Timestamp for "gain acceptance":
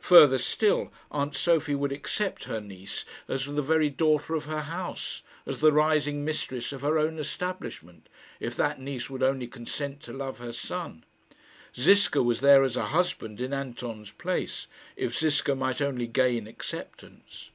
16.06-17.50